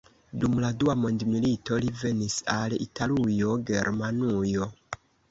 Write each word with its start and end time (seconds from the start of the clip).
Dum 0.43 0.53
la 0.61 0.69
dua 0.83 0.93
mondmilito 1.01 1.77
li 1.83 1.91
venis 2.03 2.37
al 2.53 2.73
Italujo, 2.85 3.51
Germanujo. 3.71 4.71